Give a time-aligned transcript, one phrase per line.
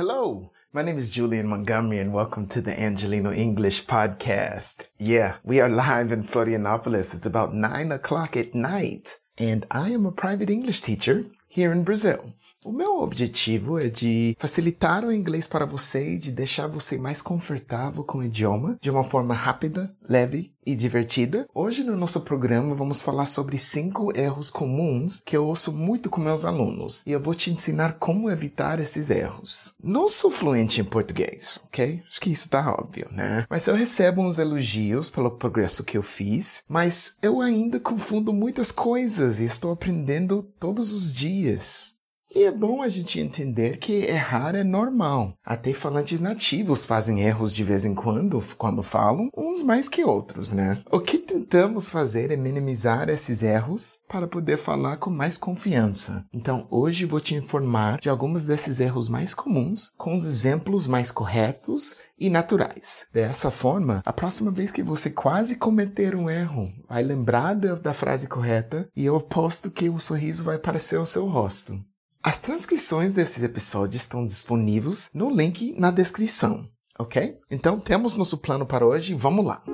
[0.00, 4.88] Hello, my name is Julian Montgomery and welcome to the Angelino English podcast.
[4.96, 7.14] Yeah, we are live in Florianopolis.
[7.14, 11.84] It's about nine o'clock at night and I am a private English teacher here in
[11.84, 12.32] Brazil.
[12.62, 17.22] O meu objetivo é de facilitar o inglês para você e de deixar você mais
[17.22, 21.48] confortável com o idioma de uma forma rápida, leve e divertida.
[21.54, 26.20] Hoje no nosso programa vamos falar sobre cinco erros comuns que eu ouço muito com
[26.20, 29.74] meus alunos e eu vou te ensinar como evitar esses erros.
[29.82, 32.02] Não sou fluente em português, ok?
[32.06, 33.46] Acho que isso tá óbvio, né?
[33.48, 38.70] Mas eu recebo uns elogios pelo progresso que eu fiz, mas eu ainda confundo muitas
[38.70, 41.98] coisas e estou aprendendo todos os dias.
[42.32, 45.34] E é bom a gente entender que errar é normal.
[45.44, 50.52] Até falantes nativos fazem erros de vez em quando, quando falam, uns mais que outros,
[50.52, 50.80] né?
[50.92, 56.24] O que tentamos fazer é minimizar esses erros para poder falar com mais confiança.
[56.32, 61.10] Então, hoje vou te informar de alguns desses erros mais comuns, com os exemplos mais
[61.10, 63.08] corretos e naturais.
[63.12, 68.28] Dessa forma, a próxima vez que você quase cometer um erro, vai lembrar da, frase
[68.28, 71.80] correta e eu aposto que o sorriso vai aparecer ao seu rosto.
[72.22, 76.68] As transcrições desses episódios estão disponíveis no link na descrição,
[76.98, 77.38] ok?
[77.50, 79.64] Então temos nosso plano para hoje, vamos lá!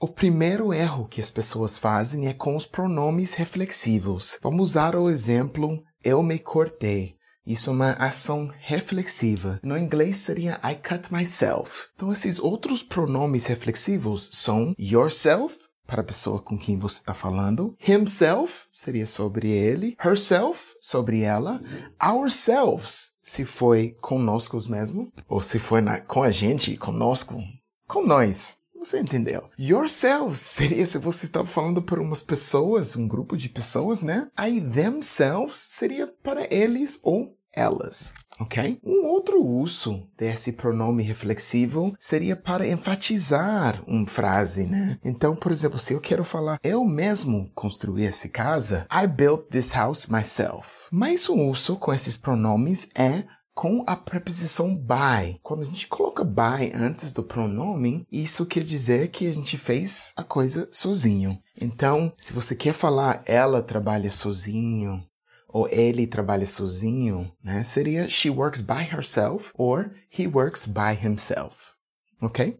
[0.00, 4.38] O primeiro erro que as pessoas fazem é com os pronomes reflexivos.
[4.40, 7.16] Vamos usar o exemplo eu me cortei.
[7.44, 9.58] Isso é uma ação reflexiva.
[9.62, 11.88] No inglês seria I cut myself.
[11.96, 17.74] Então esses outros pronomes reflexivos são yourself para a pessoa com quem você está falando.
[17.80, 19.96] Himself seria sobre ele.
[20.04, 21.62] Herself, sobre ela.
[21.98, 25.10] Ourselves, se foi conosco mesmo.
[25.26, 27.42] Ou se foi na, com a gente, conosco.
[27.86, 28.58] Com nós.
[28.78, 29.48] Você entendeu?
[29.58, 34.30] Yourselves seria se você estava falando para umas pessoas, um grupo de pessoas, né?
[34.36, 38.78] Aí themselves seria para eles ou elas ok?
[38.82, 44.98] Um outro uso desse pronome reflexivo seria para enfatizar uma frase, né?
[45.04, 49.72] Então, por exemplo, se eu quero falar eu mesmo construí essa casa, I built this
[49.72, 50.88] house myself.
[50.90, 53.24] Mas o uso com esses pronomes é
[53.58, 55.40] com a preposição by.
[55.42, 60.12] Quando a gente coloca by antes do pronome, isso quer dizer que a gente fez
[60.16, 61.36] a coisa sozinho.
[61.60, 65.02] Então, se você quer falar ela trabalha sozinho,
[65.48, 67.64] ou ele trabalha sozinho, né?
[67.64, 71.72] Seria she works by herself or he works by himself.
[72.20, 72.58] Ok?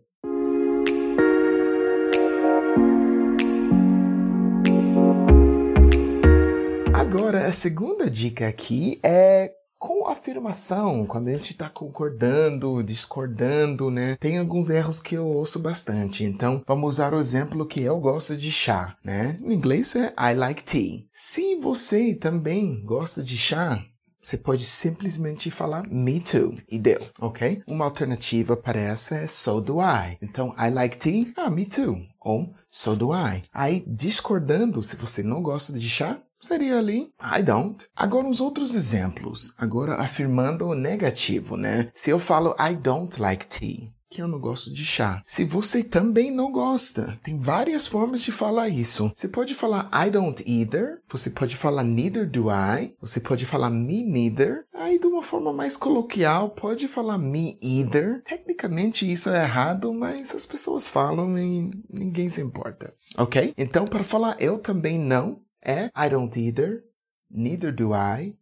[6.94, 14.16] Agora, a segunda dica aqui é com afirmação, quando a gente está concordando, discordando, né?
[14.16, 16.24] Tem alguns erros que eu ouço bastante.
[16.24, 19.38] Então, vamos usar o exemplo que eu gosto de chá, né?
[19.42, 21.04] Em inglês é I like tea.
[21.12, 23.82] Se você também gosta de chá,
[24.20, 27.62] você pode simplesmente falar me too e deu, ok?
[27.66, 30.18] Uma alternativa para essa é so do I.
[30.20, 31.96] Então, I like tea, ah, me too.
[32.20, 33.42] Ou so do I.
[33.52, 37.84] Aí, discordando, se você não gosta de chá, Seria ali, I don't.
[37.96, 39.54] Agora, os outros exemplos.
[39.58, 41.90] Agora, afirmando o negativo, né?
[41.94, 45.22] Se eu falo I don't like tea, que eu não gosto de chá.
[45.26, 49.12] Se você também não gosta, tem várias formas de falar isso.
[49.14, 53.70] Você pode falar I don't either, você pode falar neither do I, você pode falar
[53.70, 54.64] me neither.
[54.72, 58.22] Aí, de uma forma mais coloquial, pode falar me either.
[58.22, 63.52] Tecnicamente isso é errado, mas as pessoas falam e ninguém se importa, ok?
[63.58, 66.82] Então, para falar eu também não, é I don't either,
[67.30, 68.34] neither do I,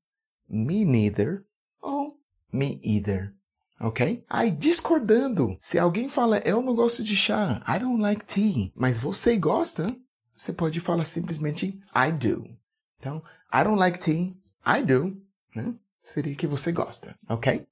[0.48, 1.44] me neither
[1.82, 2.16] ou
[2.53, 3.34] me either.
[3.81, 4.25] Ok?
[4.28, 5.59] Aí, discordando.
[5.60, 9.84] Se alguém fala eu não gosto de chá, I don't like tea, mas você gosta,
[10.34, 12.48] você pode falar simplesmente I do.
[12.98, 13.22] Então,
[13.53, 14.32] I don't like tea,
[14.65, 15.20] I do.
[15.54, 15.75] Né?
[16.03, 17.66] Seria que você gosta, ok?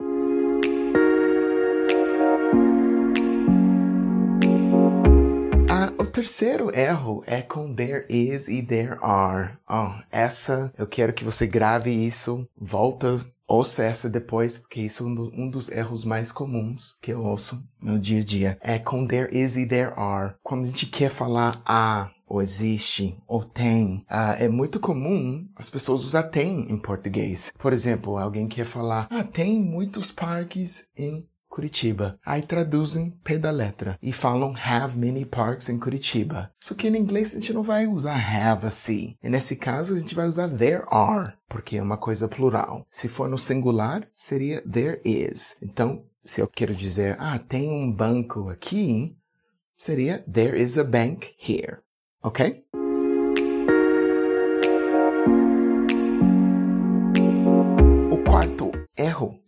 [6.15, 9.57] Terceiro erro é com there is e there are.
[9.69, 15.07] Oh, essa, eu quero que você grave isso, volta, ouça essa depois, porque isso é
[15.07, 18.57] um dos erros mais comuns que eu ouço no dia a dia.
[18.61, 20.35] É com there is e there are.
[20.41, 24.05] Quando a gente quer falar a, ou existe, ou tem.
[24.09, 27.51] Uh, é muito comum as pessoas usar tem em português.
[27.59, 32.19] Por exemplo, alguém quer falar, ah, tem muitos parques em Curitiba.
[32.25, 36.51] Aí traduzem pé da letra e falam have many parks in Curitiba.
[36.59, 39.15] Só que em inglês a gente não vai usar have assim.
[39.23, 42.85] E nesse caso a gente vai usar there are, porque é uma coisa plural.
[42.91, 45.57] Se for no singular, seria there is.
[45.61, 49.15] Então, se eu quero dizer, ah, tem um banco aqui,
[49.77, 51.77] seria there is a bank here.
[52.21, 52.65] Ok?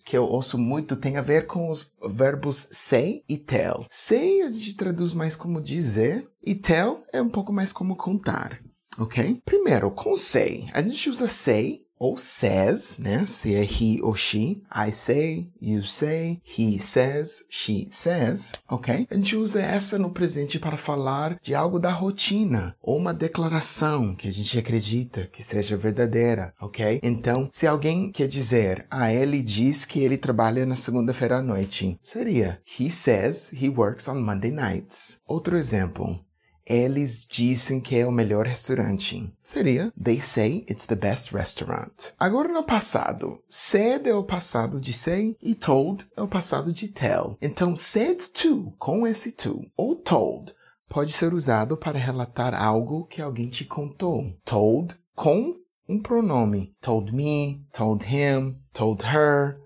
[0.07, 3.85] Que eu ouço muito tem a ver com os verbos say e tell.
[3.89, 8.57] Say a gente traduz mais como dizer e tell é um pouco mais como contar,
[8.97, 9.41] ok?
[9.43, 13.25] Primeiro, com say, a gente usa say ou says, né?
[13.25, 14.61] Se é he ou she.
[14.73, 19.07] I say, you say, he says, she says, ok?
[19.09, 24.15] A gente usa essa no presente para falar de algo da rotina ou uma declaração
[24.15, 26.99] que a gente acredita que seja verdadeira, ok?
[27.01, 31.99] Então, se alguém quer dizer, ah, ele diz que ele trabalha na segunda-feira à noite,
[32.03, 35.21] seria he says he works on Monday nights.
[35.27, 36.19] Outro exemplo,
[36.67, 39.31] eles dizem que é o melhor restaurante.
[39.41, 42.11] Seria They say it's the best restaurant.
[42.19, 46.87] Agora no passado, said é o passado de say e told é o passado de
[46.89, 47.37] tell.
[47.41, 50.53] Então said to com esse to ou told
[50.89, 54.33] pode ser usado para relatar algo que alguém te contou.
[54.43, 55.55] Told com
[55.87, 56.75] um pronome.
[56.81, 59.59] Told me, told him, told her.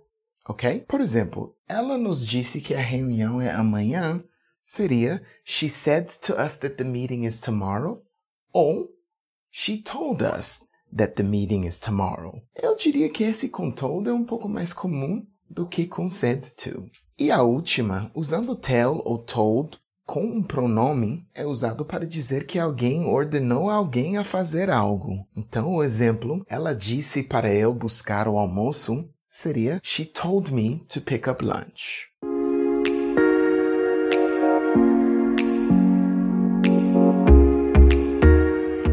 [0.47, 0.81] Ok?
[0.87, 4.23] Por exemplo, ela nos disse que a reunião é amanhã
[4.71, 8.01] seria She said to us that the meeting is tomorrow
[8.53, 8.89] ou
[9.51, 12.41] She told us that the meeting is tomorrow.
[12.55, 16.41] Eu diria que esse com told é um pouco mais comum do que com said
[16.55, 16.89] to.
[17.19, 22.57] E a última, usando tell ou told com um pronome, é usado para dizer que
[22.57, 25.27] alguém ordenou alguém a fazer algo.
[25.35, 31.01] Então, o exemplo, ela disse para eu buscar o almoço, seria She told me to
[31.01, 32.09] pick up lunch.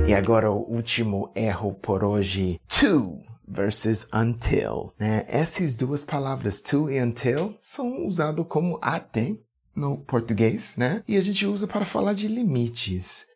[0.08, 2.58] E agora o último erro por hoje.
[2.66, 4.94] To versus until.
[4.98, 5.26] Né?
[5.28, 9.36] Essas duas palavras, to e until, são usadas como até
[9.76, 11.04] no português, né?
[11.06, 13.26] E a gente usa para falar de limites.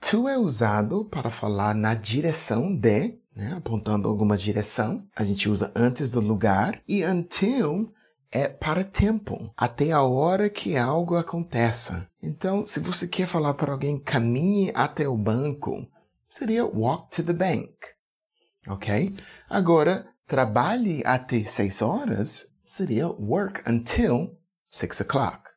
[0.00, 3.48] To é usado para falar na direção de, né?
[3.56, 5.04] apontando alguma direção.
[5.16, 6.80] A gente usa antes do lugar.
[6.86, 7.92] E until
[8.30, 12.08] é para tempo, até a hora que algo aconteça.
[12.22, 15.84] Então, se você quer falar para alguém caminhe até o banco,
[16.32, 17.74] seria walk to the bank.
[18.66, 19.06] Ok?
[19.50, 24.34] Agora, trabalhe até seis horas seria work until
[24.70, 25.50] six o'clock.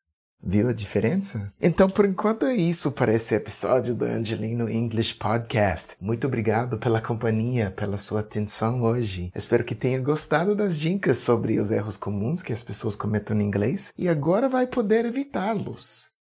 [0.44, 1.52] Viu a diferença?
[1.62, 5.96] Então, por enquanto é isso para esse episódio do Angelino English Podcast.
[6.02, 9.32] Muito obrigado pela companhia, pela sua atenção hoje.
[9.34, 13.46] Espero que tenha gostado das dicas sobre os erros comuns que as pessoas cometem em
[13.46, 16.15] inglês e agora vai poder evitá-los.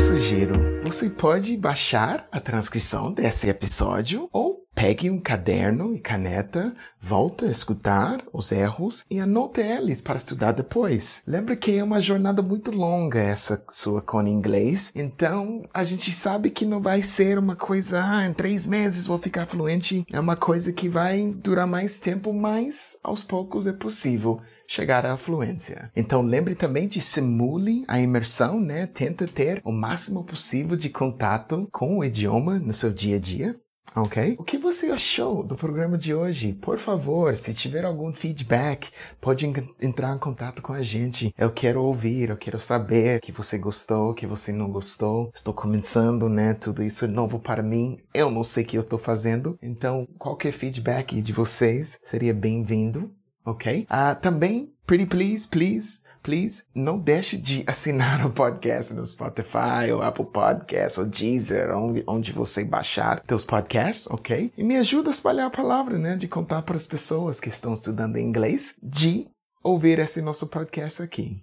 [0.00, 0.54] Sugiro?
[0.84, 7.50] Você pode baixar a transcrição desse episódio ou pegue um caderno e caneta, volta a
[7.50, 11.22] escutar os erros e anote eles para estudar depois.
[11.26, 16.48] Lembra que é uma jornada muito longa essa sua com inglês, então a gente sabe
[16.48, 20.06] que não vai ser uma coisa, ah, em três meses vou ficar fluente.
[20.10, 24.38] É uma coisa que vai durar mais tempo, mas aos poucos é possível
[24.70, 25.90] chegar à fluência.
[25.96, 28.86] Então lembre também de simule a imersão, né?
[28.86, 33.60] Tenta ter o máximo possível de contato com o idioma no seu dia a dia.
[33.96, 34.36] Ok?
[34.38, 36.52] O que você achou do programa de hoje?
[36.52, 38.88] Por favor, se tiver algum feedback,
[39.20, 39.44] pode
[39.82, 41.34] entrar em contato com a gente.
[41.36, 45.32] Eu quero ouvir, eu quero saber que você gostou, que você não gostou.
[45.34, 46.54] Estou começando, né?
[46.54, 47.98] Tudo isso é novo para mim.
[48.14, 49.58] Eu não sei o que eu estou fazendo.
[49.60, 53.12] Então, qualquer feedback de vocês seria bem-vindo
[53.44, 53.86] ok?
[53.90, 60.02] Uh, também, pretty please, please, please, não deixe de assinar o podcast no Spotify, ou
[60.02, 64.52] Apple Podcasts, ou Deezer, onde, onde você baixar seus podcasts, ok?
[64.56, 66.16] E me ajuda a espalhar a palavra, né?
[66.16, 69.26] De contar para as pessoas que estão estudando inglês de
[69.62, 71.42] ouvir esse nosso podcast aqui.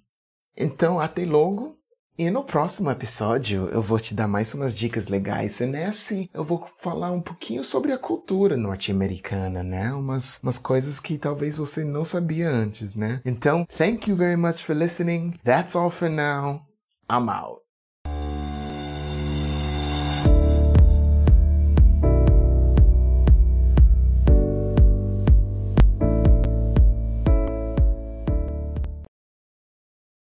[0.55, 1.76] Então, até logo.
[2.19, 5.59] E no próximo episódio eu vou te dar mais umas dicas legais.
[5.59, 9.93] E nesse eu vou falar um pouquinho sobre a cultura norte-americana, né?
[9.93, 13.21] Umas, umas coisas que talvez você não sabia antes, né?
[13.23, 15.31] Então, thank you very much for listening.
[15.43, 16.65] That's all for now.
[17.07, 17.66] I'm out.